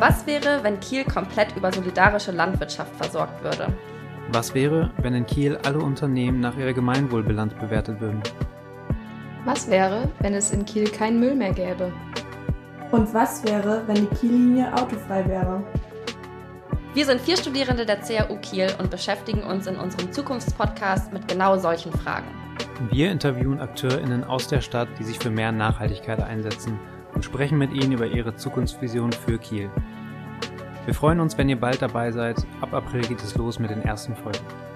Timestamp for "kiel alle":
5.26-5.80